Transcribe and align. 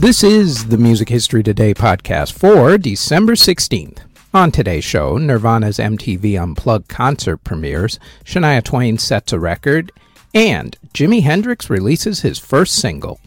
This 0.00 0.24
is 0.24 0.68
the 0.68 0.78
Music 0.78 1.10
History 1.10 1.42
Today 1.42 1.74
podcast 1.74 2.32
for 2.32 2.78
December 2.78 3.34
16th. 3.34 3.98
On 4.32 4.50
today's 4.50 4.82
show, 4.82 5.18
Nirvana's 5.18 5.76
MTV 5.76 6.42
Unplugged 6.42 6.88
concert 6.88 7.44
premieres, 7.44 7.98
Shania 8.24 8.64
Twain 8.64 8.96
sets 8.96 9.34
a 9.34 9.38
record, 9.38 9.92
and 10.32 10.74
Jimi 10.94 11.22
Hendrix 11.22 11.68
releases 11.68 12.22
his 12.22 12.38
first 12.38 12.76
single. 12.76 13.20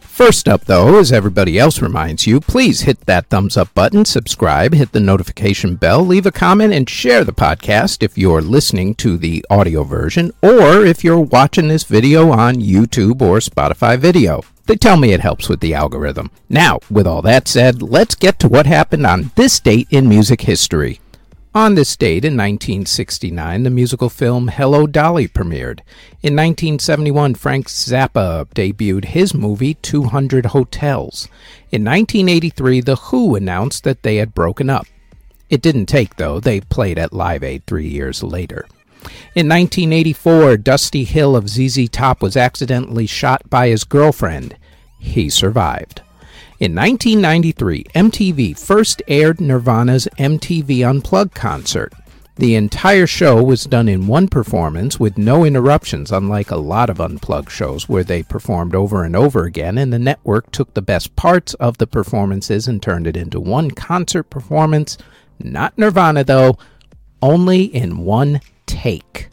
First 0.00 0.48
up, 0.48 0.64
though, 0.64 0.98
as 0.98 1.12
everybody 1.12 1.60
else 1.60 1.80
reminds 1.80 2.26
you, 2.26 2.40
please 2.40 2.80
hit 2.80 3.06
that 3.06 3.28
thumbs 3.28 3.56
up 3.56 3.72
button, 3.72 4.04
subscribe, 4.04 4.74
hit 4.74 4.90
the 4.90 4.98
notification 4.98 5.76
bell, 5.76 6.04
leave 6.04 6.26
a 6.26 6.32
comment, 6.32 6.72
and 6.74 6.90
share 6.90 7.22
the 7.22 7.32
podcast 7.32 8.02
if 8.02 8.18
you're 8.18 8.42
listening 8.42 8.96
to 8.96 9.16
the 9.16 9.46
audio 9.48 9.84
version 9.84 10.32
or 10.42 10.84
if 10.84 11.04
you're 11.04 11.20
watching 11.20 11.68
this 11.68 11.84
video 11.84 12.32
on 12.32 12.56
YouTube 12.56 13.22
or 13.22 13.38
Spotify 13.38 13.96
video. 13.96 14.42
They 14.66 14.74
tell 14.74 14.96
me 14.96 15.12
it 15.12 15.20
helps 15.20 15.48
with 15.48 15.60
the 15.60 15.74
algorithm. 15.74 16.30
Now, 16.48 16.80
with 16.90 17.06
all 17.06 17.22
that 17.22 17.46
said, 17.46 17.82
let's 17.82 18.16
get 18.16 18.40
to 18.40 18.48
what 18.48 18.66
happened 18.66 19.06
on 19.06 19.30
this 19.36 19.60
date 19.60 19.86
in 19.90 20.08
music 20.08 20.40
history. 20.42 21.00
On 21.54 21.74
this 21.74 21.96
date 21.96 22.24
in 22.24 22.36
1969, 22.36 23.62
the 23.62 23.70
musical 23.70 24.10
film 24.10 24.48
Hello 24.48 24.86
Dolly 24.86 25.28
premiered. 25.28 25.80
In 26.20 26.34
1971, 26.34 27.34
Frank 27.36 27.68
Zappa 27.68 28.46
debuted 28.54 29.06
his 29.06 29.32
movie 29.32 29.74
200 29.74 30.52
Motels. 30.52 31.28
In 31.70 31.84
1983, 31.84 32.80
The 32.80 32.96
Who 32.96 33.36
announced 33.36 33.84
that 33.84 34.02
they 34.02 34.16
had 34.16 34.34
broken 34.34 34.68
up. 34.68 34.86
It 35.48 35.62
didn't 35.62 35.86
take, 35.86 36.16
though, 36.16 36.40
they 36.40 36.60
played 36.60 36.98
at 36.98 37.12
Live 37.12 37.44
Aid 37.44 37.64
three 37.66 37.88
years 37.88 38.22
later. 38.22 38.66
In 39.34 39.48
1984, 39.48 40.56
Dusty 40.58 41.04
Hill 41.04 41.36
of 41.36 41.48
ZZ 41.48 41.88
Top 41.88 42.22
was 42.22 42.36
accidentally 42.36 43.06
shot 43.06 43.48
by 43.48 43.68
his 43.68 43.84
girlfriend. 43.84 44.56
He 44.98 45.28
survived. 45.28 46.02
In 46.58 46.74
1993, 46.74 47.84
MTV 47.94 48.58
first 48.58 49.02
aired 49.08 49.40
Nirvana's 49.40 50.08
MTV 50.18 50.88
Unplugged 50.88 51.34
concert. 51.34 51.92
The 52.36 52.54
entire 52.54 53.06
show 53.06 53.42
was 53.42 53.64
done 53.64 53.88
in 53.88 54.06
one 54.06 54.28
performance 54.28 55.00
with 55.00 55.16
no 55.16 55.44
interruptions, 55.44 56.12
unlike 56.12 56.50
a 56.50 56.56
lot 56.56 56.90
of 56.90 57.00
Unplugged 57.00 57.50
shows 57.50 57.88
where 57.88 58.04
they 58.04 58.22
performed 58.22 58.74
over 58.74 59.04
and 59.04 59.16
over 59.16 59.44
again, 59.44 59.78
and 59.78 59.90
the 59.92 59.98
network 59.98 60.50
took 60.50 60.74
the 60.74 60.82
best 60.82 61.16
parts 61.16 61.54
of 61.54 61.78
the 61.78 61.86
performances 61.86 62.68
and 62.68 62.82
turned 62.82 63.06
it 63.06 63.16
into 63.16 63.40
one 63.40 63.70
concert 63.70 64.24
performance. 64.24 64.98
Not 65.38 65.78
Nirvana, 65.78 66.24
though, 66.24 66.58
only 67.22 67.64
in 67.64 67.98
one 67.98 68.40
take. 68.66 69.28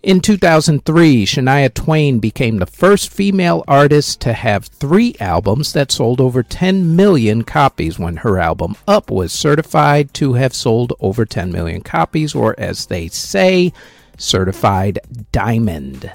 In 0.00 0.20
2003, 0.20 1.26
Shania 1.26 1.74
Twain 1.74 2.20
became 2.20 2.58
the 2.58 2.66
first 2.66 3.12
female 3.12 3.64
artist 3.66 4.20
to 4.20 4.32
have 4.32 4.66
three 4.66 5.16
albums 5.18 5.72
that 5.72 5.90
sold 5.90 6.20
over 6.20 6.44
10 6.44 6.94
million 6.94 7.42
copies 7.42 7.98
when 7.98 8.18
her 8.18 8.38
album 8.38 8.76
Up 8.86 9.10
was 9.10 9.32
certified 9.32 10.14
to 10.14 10.34
have 10.34 10.54
sold 10.54 10.92
over 11.00 11.24
10 11.26 11.50
million 11.50 11.80
copies, 11.80 12.32
or 12.32 12.54
as 12.58 12.86
they 12.86 13.08
say, 13.08 13.72
certified 14.16 15.00
diamond. 15.32 16.12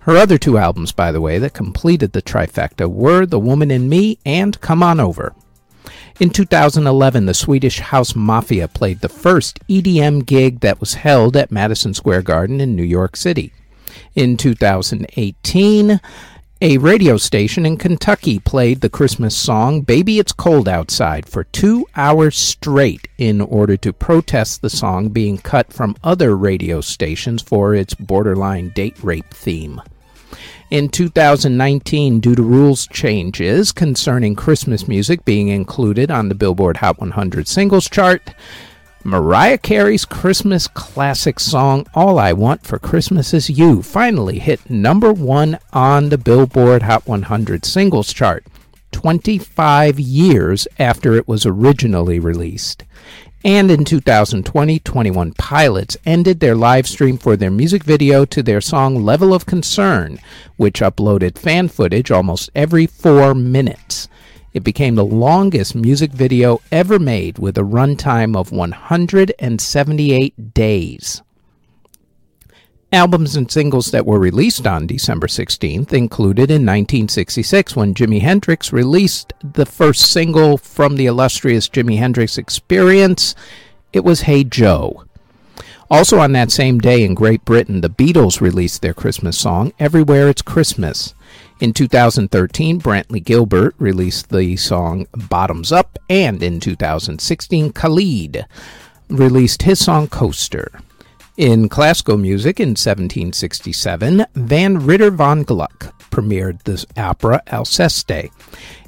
Her 0.00 0.16
other 0.16 0.36
two 0.38 0.58
albums, 0.58 0.92
by 0.92 1.10
the 1.10 1.20
way, 1.22 1.38
that 1.38 1.54
completed 1.54 2.12
the 2.12 2.22
trifecta 2.22 2.86
were 2.90 3.24
The 3.24 3.40
Woman 3.40 3.70
in 3.70 3.88
Me 3.88 4.18
and 4.26 4.60
Come 4.60 4.82
On 4.82 5.00
Over. 5.00 5.34
In 6.20 6.28
2011, 6.28 7.24
the 7.24 7.32
Swedish 7.32 7.78
House 7.78 8.14
Mafia 8.14 8.68
played 8.68 9.00
the 9.00 9.08
first 9.08 9.58
EDM 9.70 10.26
gig 10.26 10.60
that 10.60 10.78
was 10.78 10.92
held 10.92 11.34
at 11.34 11.50
Madison 11.50 11.94
Square 11.94 12.22
Garden 12.22 12.60
in 12.60 12.76
New 12.76 12.82
York 12.82 13.16
City. 13.16 13.54
In 14.14 14.36
2018, 14.36 15.98
a 16.60 16.76
radio 16.76 17.16
station 17.16 17.64
in 17.64 17.78
Kentucky 17.78 18.38
played 18.38 18.82
the 18.82 18.90
Christmas 18.90 19.34
song 19.34 19.80
Baby 19.80 20.18
It's 20.18 20.34
Cold 20.34 20.68
Outside 20.68 21.26
for 21.26 21.44
two 21.44 21.86
hours 21.96 22.36
straight 22.36 23.08
in 23.16 23.40
order 23.40 23.78
to 23.78 23.90
protest 23.90 24.60
the 24.60 24.68
song 24.68 25.08
being 25.08 25.38
cut 25.38 25.72
from 25.72 25.96
other 26.04 26.36
radio 26.36 26.82
stations 26.82 27.40
for 27.40 27.74
its 27.74 27.94
borderline 27.94 28.72
date 28.74 29.02
rape 29.02 29.32
theme 29.32 29.80
in 30.70 30.88
2019 30.88 32.20
due 32.20 32.34
to 32.34 32.42
rules 32.42 32.86
changes 32.86 33.72
concerning 33.72 34.36
Christmas 34.36 34.86
music 34.86 35.24
being 35.24 35.48
included 35.48 36.10
on 36.10 36.28
the 36.28 36.34
Billboard 36.34 36.78
Hot 36.78 37.00
100 37.00 37.48
singles 37.48 37.88
chart. 37.88 38.34
Mariah 39.02 39.58
Carey's 39.58 40.04
Christmas 40.04 40.68
classic 40.68 41.40
song, 41.40 41.86
All 41.94 42.18
I 42.18 42.32
Want 42.32 42.64
for 42.64 42.78
Christmas 42.78 43.32
Is 43.32 43.48
You, 43.48 43.82
finally 43.82 44.38
hit 44.38 44.68
number 44.68 45.12
one 45.12 45.58
on 45.72 46.10
the 46.10 46.18
Billboard 46.18 46.82
Hot 46.82 47.06
100 47.06 47.64
singles 47.64 48.12
chart, 48.12 48.44
25 48.92 49.98
years 49.98 50.68
after 50.78 51.14
it 51.14 51.26
was 51.26 51.46
originally 51.46 52.20
released. 52.20 52.84
And 53.44 53.70
in 53.70 53.86
2020, 53.86 54.80
21 54.80 55.32
Pilots 55.32 55.96
ended 56.04 56.40
their 56.40 56.54
live 56.54 56.86
stream 56.86 57.16
for 57.16 57.36
their 57.36 57.50
music 57.50 57.84
video 57.84 58.26
to 58.26 58.42
their 58.42 58.60
song 58.60 59.02
Level 59.02 59.32
of 59.32 59.46
Concern, 59.46 60.18
which 60.58 60.80
uploaded 60.80 61.38
fan 61.38 61.68
footage 61.68 62.10
almost 62.10 62.50
every 62.54 62.86
four 62.86 63.34
minutes. 63.34 64.08
It 64.52 64.62
became 64.62 64.94
the 64.94 65.06
longest 65.06 65.74
music 65.74 66.12
video 66.12 66.60
ever 66.70 66.98
made 66.98 67.38
with 67.38 67.56
a 67.56 67.62
runtime 67.62 68.36
of 68.36 68.52
178 68.52 70.52
days. 70.52 71.22
Albums 72.92 73.36
and 73.36 73.48
singles 73.48 73.92
that 73.92 74.04
were 74.04 74.18
released 74.18 74.66
on 74.66 74.88
December 74.88 75.28
16th 75.28 75.92
included 75.92 76.50
in 76.50 76.66
1966 76.66 77.76
when 77.76 77.94
Jimi 77.94 78.20
Hendrix 78.20 78.72
released 78.72 79.32
the 79.44 79.64
first 79.64 80.10
single 80.10 80.58
from 80.58 80.96
the 80.96 81.06
illustrious 81.06 81.68
Jimi 81.68 81.98
Hendrix 81.98 82.36
Experience. 82.36 83.36
It 83.92 84.02
was 84.02 84.22
Hey 84.22 84.42
Joe. 84.42 85.04
Also 85.88 86.18
on 86.18 86.32
that 86.32 86.50
same 86.50 86.80
day 86.80 87.04
in 87.04 87.14
Great 87.14 87.44
Britain, 87.44 87.80
the 87.80 87.88
Beatles 87.88 88.40
released 88.40 88.82
their 88.82 88.94
Christmas 88.94 89.38
song, 89.38 89.72
Everywhere 89.78 90.28
It's 90.28 90.42
Christmas. 90.42 91.14
In 91.60 91.72
2013, 91.72 92.80
Brantley 92.80 93.22
Gilbert 93.22 93.76
released 93.78 94.30
the 94.30 94.56
song 94.56 95.06
Bottoms 95.14 95.70
Up, 95.70 95.96
and 96.08 96.42
in 96.42 96.58
2016, 96.58 97.72
Khalid 97.72 98.46
released 99.08 99.62
his 99.62 99.78
song 99.78 100.08
Coaster. 100.08 100.80
In 101.40 101.70
classical 101.70 102.18
music 102.18 102.60
in 102.60 102.72
1767, 102.72 104.26
Van 104.34 104.84
Ritter 104.84 105.10
von 105.10 105.42
Gluck 105.42 105.98
premiered 106.10 106.62
the 106.64 106.84
opera 106.98 107.42
Alceste. 107.46 108.28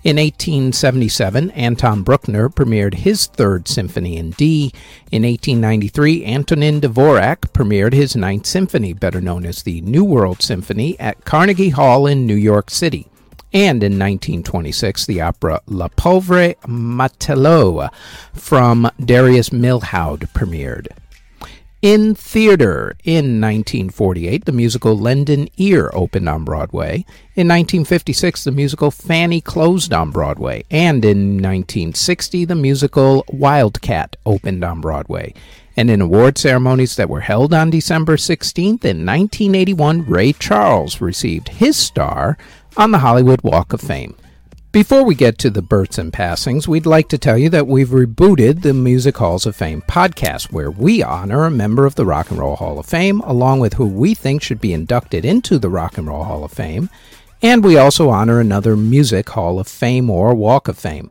In 0.04 0.16
1877, 0.16 1.50
Anton 1.52 2.02
Bruckner 2.02 2.50
premiered 2.50 2.92
his 2.92 3.24
Third 3.24 3.68
Symphony 3.68 4.18
in 4.18 4.32
D. 4.32 4.70
In 5.10 5.22
1893, 5.22 6.26
Antonin 6.26 6.82
Dvorak 6.82 7.54
premiered 7.54 7.94
his 7.94 8.14
Ninth 8.14 8.44
Symphony, 8.44 8.92
better 8.92 9.22
known 9.22 9.46
as 9.46 9.62
the 9.62 9.80
New 9.80 10.04
World 10.04 10.42
Symphony, 10.42 11.00
at 11.00 11.24
Carnegie 11.24 11.70
Hall 11.70 12.06
in 12.06 12.26
New 12.26 12.34
York 12.34 12.69
City. 12.69 13.08
And 13.54 13.82
in 13.82 13.98
1926, 13.98 15.06
the 15.06 15.22
opera 15.22 15.62
La 15.64 15.88
Pauvre 15.88 16.54
Matelot 16.66 17.90
from 18.34 18.90
Darius 19.02 19.48
Milhaud 19.48 20.30
premiered. 20.34 20.88
In 21.82 22.15
theater, 22.15 22.94
in 23.03 23.41
1948, 23.41 24.44
the 24.44 24.53
musical 24.53 24.97
Lend 24.97 25.28
an 25.28 25.48
Ear 25.56 25.91
opened 25.93 26.28
on 26.28 26.44
Broadway. 26.44 27.04
In 27.34 27.48
1956, 27.48 28.44
the 28.44 28.53
musical 28.53 28.93
Fanny 28.93 29.41
closed 29.41 29.93
on 29.93 30.12
Broadway. 30.12 30.62
And 30.70 31.04
in 31.04 31.38
1960, 31.38 32.44
the 32.44 32.54
musical 32.54 33.25
Wildcat 33.32 34.15
opened 34.25 34.62
on 34.62 34.81
Broadway. 34.81 35.34
And 35.76 35.91
in 35.91 36.00
award 36.00 36.38
ceremonies 36.38 36.94
that 36.94 37.10
were 37.10 37.22
held 37.22 37.53
on 37.53 37.70
December 37.70 38.16
16th, 38.16 38.84
in 38.84 39.04
1981, 39.04 40.05
Ray 40.06 40.34
Charles 40.34 41.00
received 41.00 41.49
his 41.49 41.76
star 41.76 42.38
on 42.76 42.93
the 42.93 43.00
Hollywood 43.00 43.43
Walk 43.43 43.73
of 43.73 43.81
Fame. 43.81 44.14
Before 44.72 45.04
we 45.04 45.14
get 45.14 45.36
to 45.36 45.50
the 45.50 45.60
births 45.60 45.98
and 45.98 46.10
passings, 46.10 46.66
we'd 46.66 46.86
like 46.86 47.10
to 47.10 47.19
tell 47.19 47.36
you 47.36 47.50
that 47.50 47.66
we've 47.66 47.90
rebooted 47.90 48.62
the 48.62 48.72
Music 48.72 49.19
Halls 49.19 49.44
of 49.44 49.54
Fame 49.54 49.82
podcast, 49.82 50.50
where 50.50 50.70
we 50.70 51.02
honor 51.02 51.44
a 51.44 51.50
member 51.50 51.84
of 51.84 51.94
the 51.94 52.06
Rock 52.06 52.30
and 52.30 52.38
Roll 52.38 52.56
Hall 52.56 52.78
of 52.78 52.86
Fame, 52.86 53.20
along 53.20 53.60
with 53.60 53.74
who 53.74 53.86
we 53.86 54.14
think 54.14 54.42
should 54.42 54.62
be 54.62 54.72
inducted 54.72 55.26
into 55.26 55.58
the 55.58 55.69
Rock 55.69 55.98
and 55.98 56.06
Roll 56.06 56.24
Hall 56.24 56.42
of 56.42 56.52
Fame, 56.52 56.88
and 57.42 57.62
we 57.62 57.76
also 57.76 58.08
honor 58.08 58.40
another 58.40 58.74
Music 58.74 59.28
Hall 59.28 59.58
of 59.60 59.69
Fame 59.69 60.08
or 60.08 60.34
Walk 60.34 60.69
of 60.69 60.78
Fame. 60.78 61.10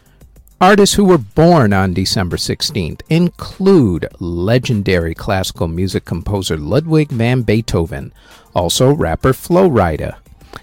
Artists 0.61 0.93
who 0.93 1.05
were 1.05 1.17
born 1.17 1.73
on 1.73 1.91
December 1.95 2.37
16th 2.37 3.01
include 3.09 4.07
legendary 4.19 5.15
classical 5.15 5.67
music 5.67 6.05
composer 6.05 6.55
Ludwig 6.55 7.09
van 7.09 7.41
Beethoven, 7.41 8.13
also 8.53 8.91
rapper 8.91 9.33
Flo 9.33 9.67
Rida, 9.67 10.17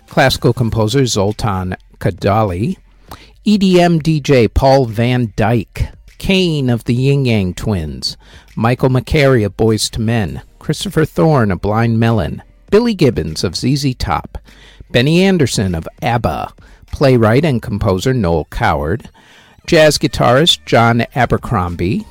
classical 0.06 0.52
composer 0.52 1.04
Zoltan 1.04 1.74
Kodaly, 1.98 2.76
EDM 3.44 4.00
DJ 4.00 4.54
Paul 4.54 4.86
van 4.86 5.32
Dyk, 5.36 5.92
Kane 6.18 6.70
of 6.70 6.84
the 6.84 6.94
Ying 6.94 7.26
Yang 7.26 7.54
Twins, 7.54 8.16
Michael 8.54 8.90
McCary 8.90 9.44
of 9.44 9.56
Boys 9.56 9.90
to 9.90 10.00
Men, 10.00 10.42
Christopher 10.60 11.06
Thorn 11.06 11.50
of 11.50 11.60
Blind 11.60 11.98
Melon, 11.98 12.40
Billy 12.70 12.94
Gibbons 12.94 13.42
of 13.42 13.56
ZZ 13.56 13.96
Top, 13.96 14.38
Benny 14.92 15.24
Andersson 15.24 15.74
of 15.74 15.88
ABBA, 16.02 16.52
playwright 16.86 17.44
and 17.44 17.60
composer 17.60 18.14
Noel 18.14 18.44
Coward, 18.44 19.10
jazz 19.68 19.98
guitarist 19.98 20.64
John 20.64 21.04
Abercrombie, 21.14 22.06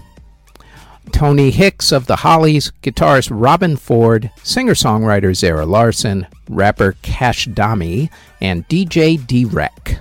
Tony 1.12 1.50
Hicks 1.50 1.92
of 1.92 2.06
the 2.06 2.18
Hollies, 2.18 2.72
guitarist 2.84 3.32
Robben 3.32 3.80
Ford, 3.80 4.30
singer 4.44 4.76
songwriter 4.76 5.36
Zara 5.36 5.66
Larsson, 5.66 6.28
rapper 6.48 6.96
Cash 7.02 7.48
Dami, 7.48 8.12
and 8.40 8.68
DJ 8.68 9.26
D-Wrek. 9.26 9.98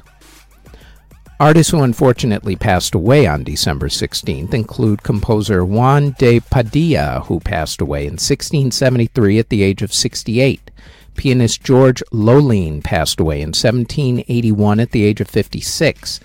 Artists 1.41 1.73
who 1.73 1.83
unfortunately 1.83 2.57
passed 2.57 2.95
away 2.95 3.27
on 3.27 3.43
December 3.43 3.89
16th 3.89 4.53
include 4.53 5.03
composer 5.03 5.65
Juan 5.65 6.15
de 6.19 6.41
Padilla, 6.41 7.23
who 7.25 7.41
passed 7.41 7.81
away 7.81 8.03
in 8.03 8.15
1673 8.15 9.39
at 9.39 9.49
the 9.49 9.63
age 9.63 9.81
of 9.81 9.95
68. 9.95 10.71
Pianist 11.17 11.63
George 11.63 12.03
Lolin 12.13 12.85
passed 12.85 13.19
away 13.19 13.37
in 13.37 13.49
1781 13.49 14.79
at 14.79 14.91
the 14.91 15.05
age 15.05 15.23
of 15.23 15.29
56. 15.29 16.21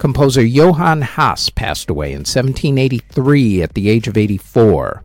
Composer 0.00 0.42
Johann 0.42 1.02
Haas 1.02 1.50
passed 1.50 1.90
away 1.90 2.12
in 2.12 2.20
1783 2.20 3.60
at 3.60 3.74
the 3.74 3.90
age 3.90 4.08
of 4.08 4.16
84. 4.16 5.02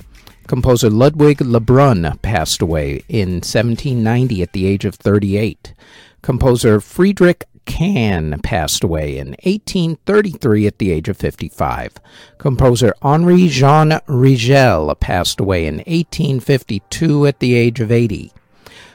Composer 0.47 0.89
Ludwig 0.89 1.39
Lebrun 1.39 2.18
passed 2.21 2.62
away 2.62 3.03
in 3.09 3.42
1790 3.44 4.42
at 4.42 4.53
the 4.53 4.65
age 4.65 4.86
of 4.86 4.95
38. 4.95 5.74
Composer 6.21 6.80
Friedrich 6.80 7.44
Kann 7.65 8.39
passed 8.42 8.86
away 8.86 9.18
in 9.18 9.31
1833 9.44 10.65
at 10.65 10.80
the 10.80 10.94
age 10.94 11.09
of 11.09 11.18
55. 11.18 11.95
Composer 12.38 12.94
Henri 13.01 13.50
Jean 13.50 14.00
Rigel 14.07 14.95
passed 14.95 15.41
away 15.41 15.68
in 15.68 15.80
1852 15.80 17.25
at 17.25 17.41
the 17.41 17.53
age 17.53 17.81
of 17.81 17.91
80. 17.91 18.31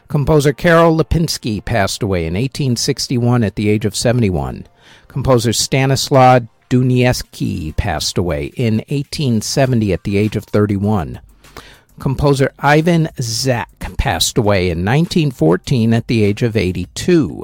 Composer 0.09 0.55
Karol 0.55 0.97
Lipinski 0.97 1.63
passed 1.63 2.03
away 2.03 2.21
in 2.23 2.33
1861 2.33 3.45
at 3.45 3.57
the 3.57 3.69
age 3.69 3.85
of 3.85 3.95
71. 3.95 4.67
Composer 5.11 5.53
Stanislaw 5.53 6.39
Dunievsky 6.69 7.73
passed 7.73 8.17
away 8.17 8.53
in 8.57 8.75
1870 8.91 9.93
at 9.93 10.05
the 10.05 10.17
age 10.17 10.37
of 10.37 10.45
31. 10.45 11.21
Composer 11.99 12.53
Ivan 12.61 13.09
Zak 13.21 13.97
passed 13.99 14.39
away 14.39 14.71
in 14.71 14.85
1914 14.85 15.95
at 15.95 16.07
the 16.07 16.23
age 16.23 16.45
of 16.45 16.57
82. 16.57 17.43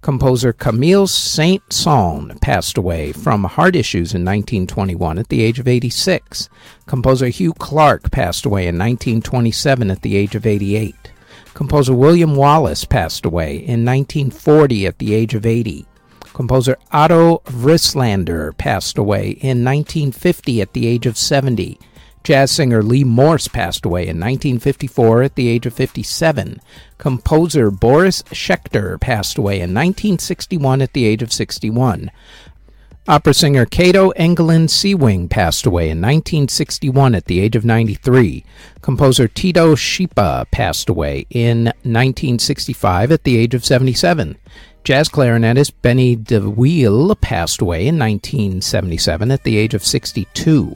Composer 0.00 0.54
Camille 0.54 1.06
Saint 1.06 1.62
Saëns 1.68 2.40
passed 2.40 2.78
away 2.78 3.12
from 3.12 3.44
heart 3.44 3.76
issues 3.76 4.14
in 4.14 4.24
1921 4.24 5.18
at 5.18 5.28
the 5.28 5.42
age 5.42 5.58
of 5.58 5.68
86. 5.68 6.48
Composer 6.86 7.28
Hugh 7.28 7.52
Clarke 7.52 8.10
passed 8.10 8.46
away 8.46 8.62
in 8.62 8.78
1927 8.78 9.90
at 9.90 10.00
the 10.00 10.16
age 10.16 10.34
of 10.34 10.46
88. 10.46 10.94
Composer 11.52 11.94
William 11.94 12.36
Wallace 12.36 12.86
passed 12.86 13.26
away 13.26 13.56
in 13.56 13.84
1940 13.84 14.86
at 14.86 14.98
the 14.98 15.12
age 15.12 15.34
of 15.34 15.44
80. 15.44 15.86
Composer 16.32 16.78
Otto 16.90 17.38
Wrieslander 17.46 18.56
passed 18.56 18.98
away 18.98 19.30
in 19.30 19.64
1950 19.64 20.60
at 20.62 20.72
the 20.72 20.86
age 20.86 21.06
of 21.06 21.16
70. 21.16 21.78
Jazz 22.24 22.52
singer 22.52 22.82
Lee 22.82 23.04
Morse 23.04 23.48
passed 23.48 23.84
away 23.84 24.02
in 24.02 24.20
1954 24.20 25.22
at 25.22 25.34
the 25.34 25.48
age 25.48 25.66
of 25.66 25.74
57. 25.74 26.60
Composer 26.98 27.70
Boris 27.70 28.22
Schechter 28.24 29.00
passed 29.00 29.36
away 29.38 29.56
in 29.56 29.74
1961 29.74 30.82
at 30.82 30.92
the 30.92 31.04
age 31.04 31.22
of 31.22 31.32
61. 31.32 32.10
Opera 33.08 33.34
singer 33.34 33.66
Cato 33.66 34.12
Engelin 34.12 34.70
Seewing 34.70 35.28
passed 35.28 35.66
away 35.66 35.90
in 35.90 36.00
1961 36.00 37.16
at 37.16 37.24
the 37.24 37.40
age 37.40 37.56
of 37.56 37.64
93. 37.64 38.44
Composer 38.80 39.26
Tito 39.26 39.74
Schipa 39.74 40.48
passed 40.52 40.88
away 40.88 41.26
in 41.28 41.64
1965 41.64 43.10
at 43.10 43.24
the 43.24 43.36
age 43.36 43.54
of 43.54 43.64
77. 43.64 44.36
Jazz 44.84 45.08
clarinetist 45.08 45.74
Benny 45.80 46.16
DeWiel 46.16 47.20
passed 47.20 47.60
away 47.60 47.86
in 47.86 48.00
1977 48.00 49.30
at 49.30 49.44
the 49.44 49.56
age 49.56 49.74
of 49.74 49.84
62. 49.84 50.74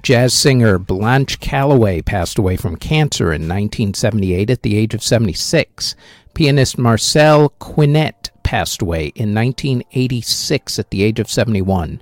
Jazz 0.00 0.32
singer 0.32 0.78
Blanche 0.78 1.40
Calloway 1.40 2.00
passed 2.00 2.38
away 2.38 2.56
from 2.56 2.76
cancer 2.76 3.32
in 3.32 3.48
1978 3.48 4.48
at 4.48 4.62
the 4.62 4.76
age 4.76 4.94
of 4.94 5.02
76. 5.02 5.96
Pianist 6.34 6.78
Marcel 6.78 7.52
Quinet 7.58 8.30
passed 8.44 8.80
away 8.80 9.06
in 9.16 9.34
1986 9.34 10.78
at 10.78 10.90
the 10.90 11.02
age 11.02 11.18
of 11.18 11.28
71. 11.28 12.00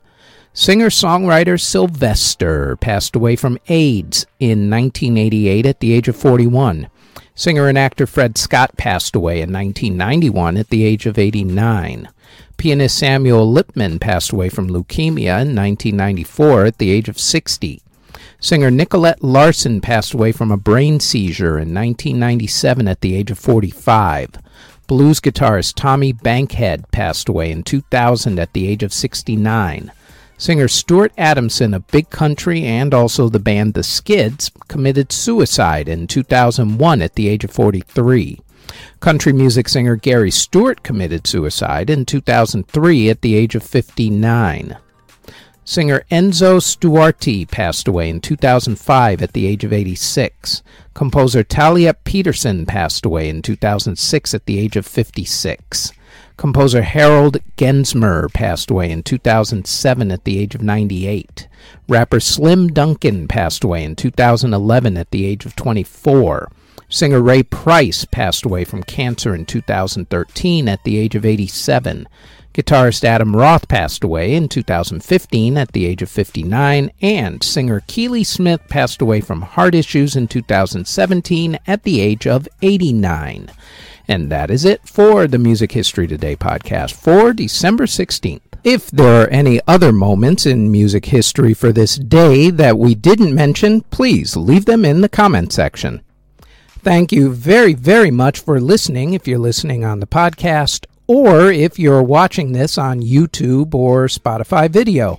Singer 0.53 0.91
songwriter 0.91 1.58
Sylvester 1.58 2.76
passed 2.76 3.17
away 3.17 3.35
from 3.35 3.58
AIDS 3.69 4.26
in 4.38 4.69
1988 4.69 5.64
at 5.64 5.81
the 5.81 5.94
age 5.94 6.08
of 6.08 6.17
41. 6.17 6.91
Singer 7.38 7.69
and 7.69 7.77
actor 7.77 8.06
Fred 8.06 8.38
Scott 8.38 8.79
passed 8.79 9.15
away 9.15 9.43
in 9.43 9.53
1991 9.53 10.56
at 10.56 10.71
the 10.71 10.85
age 10.85 11.05
of 11.05 11.19
89. 11.19 12.09
Pianist 12.56 12.99
Samuel 12.99 13.47
Lipman 13.53 14.00
passed 14.00 14.33
away 14.33 14.49
from 14.49 14.71
leukemia 14.71 15.43
in 15.43 15.55
1994 15.55 16.65
at 16.65 16.79
the 16.79 16.91
age 16.91 17.11
of 17.11 17.21
60. 17.21 17.83
Singer 18.41 18.71
Nicolette 18.71 19.23
Larson 19.23 19.83
passed 19.83 20.15
away 20.15 20.33
from 20.33 20.50
a 20.50 20.56
brain 20.56 20.99
seizure 20.99 21.59
in 21.59 21.75
1997 21.75 22.88
at 22.88 23.03
the 23.03 23.15
age 23.15 23.31
of 23.31 23.39
45. 23.39 24.31
Blues 24.87 25.21
guitarist 25.21 25.75
Tommy 25.75 26.12
Bankhead 26.12 26.91
passed 26.91 27.29
away 27.29 27.50
in 27.50 27.62
2000 27.62 28.39
at 28.39 28.55
the 28.55 28.67
age 28.67 28.82
of 28.82 28.94
69. 28.94 29.93
Singer 30.38 30.69
Stuart 30.69 31.12
Adamson 31.17 31.73
of 31.73 31.87
Big 31.87 32.11
Country 32.11 32.65
and 32.65 32.93
also 32.93 33.29
the 33.29 33.38
band 33.38 33.73
The 33.73 33.83
Skids 33.83 34.50
committed 34.69 35.11
suicide 35.11 35.88
in 35.88 36.06
2001 36.06 37.03
at 37.03 37.15
the 37.15 37.29
age 37.29 37.44
of 37.44 37.50
43. 37.50 38.41
Country 39.00 39.33
music 39.33 39.69
singer 39.69 39.97
Gary 39.97 40.31
Stewart 40.31 40.83
committed 40.83 41.27
suicide 41.27 41.88
in 41.88 42.05
2003 42.05 43.09
at 43.09 43.23
the 43.23 43.35
age 43.35 43.55
of 43.55 43.62
59. 43.62 44.77
Singer 45.65 46.05
Enzo 46.10 46.60
Stuarti 46.60 47.51
passed 47.51 47.89
away 47.89 48.10
in 48.10 48.20
2005 48.20 49.22
at 49.22 49.32
the 49.32 49.46
age 49.46 49.65
of 49.65 49.72
86. 49.72 50.63
Composer 50.94 51.43
Talia 51.43 51.94
Peterson 51.94 52.67
passed 52.67 53.05
away 53.06 53.29
in 53.29 53.43
2006 53.43 54.34
at 54.34 54.46
the 54.46 54.58
age 54.58 54.77
of 54.77 54.87
56. 54.87 55.93
Composer 56.37 56.82
Harold 56.82 57.39
Genzmer 57.56 58.32
passed 58.32 58.70
away 58.70 58.91
in 58.91 59.03
2007 59.03 60.11
at 60.11 60.25
the 60.25 60.39
age 60.39 60.55
of 60.55 60.63
98. 60.63 61.49
Rapper 61.89 62.20
Slim 62.20 62.69
Dunkin 62.69 63.27
passed 63.27 63.65
away 63.65 63.85
in 63.85 63.96
2011 63.96 64.96
at 64.96 65.11
the 65.11 65.25
age 65.25 65.46
of 65.46 65.56
24. 65.56 66.51
Singer 66.89 67.20
Ray 67.20 67.43
Price 67.43 68.05
passed 68.05 68.44
away 68.44 68.65
from 68.65 68.82
cancer 68.82 69.35
in 69.35 69.44
2013 69.44 70.69
at 70.69 70.85
the 70.85 70.99
age 70.99 71.15
of 71.15 71.25
87. 71.25 72.06
Guitarist 72.56 73.05
Adam 73.05 73.37
Roth 73.37 73.69
passed 73.69 74.03
away 74.03 74.35
in 74.35 74.49
2015 74.49 75.58
at 75.58 75.73
the 75.73 75.85
age 75.85 76.01
of 76.01 76.08
59, 76.08 76.91
and 77.03 77.43
singer 77.43 77.82
Keely 77.87 78.25
Smith 78.25 78.63
passed 78.69 79.03
away 79.03 79.20
from 79.20 79.43
heart 79.43 79.75
issues 79.75 80.17
in 80.17 80.27
2017 80.27 81.58
at 81.67 81.82
the 81.82 82.01
age 82.01 82.27
of 82.27 82.49
89. 82.63 83.51
And 84.08 84.31
that 84.31 84.51
is 84.51 84.65
it 84.65 84.86
for 84.86 85.27
the 85.27 85.39
Music 85.39 85.72
History 85.72 86.06
Today 86.06 86.36
podcast 86.36 86.94
for 86.94 87.32
December 87.32 87.86
16th. 87.86 88.41
If 88.63 88.91
there 88.91 89.22
are 89.22 89.29
any 89.29 89.60
other 89.67 89.93
moments 89.93 90.46
in 90.46 90.70
music 90.70 91.06
history 91.06 91.55
for 91.55 91.72
this 91.72 91.96
day 91.96 92.51
that 92.51 92.79
we 92.79 92.94
didn't 92.94 93.34
mention, 93.34 93.82
please 93.82 94.36
leave 94.36 94.65
them 94.65 94.84
in 94.84 95.01
the 95.01 95.08
comment 95.08 95.53
section. 95.53 96.03
Thank 96.82 97.10
you 97.10 97.32
very, 97.32 97.75
very 97.75 98.13
much 98.13 98.39
for 98.39 98.60
listening 98.60 99.13
if 99.13 99.27
you're 99.27 99.39
listening 99.39 99.84
on 99.84 99.98
the 99.98 100.06
podcast 100.06 100.86
or 101.08 101.51
if 101.51 101.79
you're 101.79 102.03
watching 102.03 102.53
this 102.53 102.79
on 102.79 103.01
YouTube 103.01 103.75
or 103.75 104.06
Spotify 104.06 104.70
video. 104.70 105.19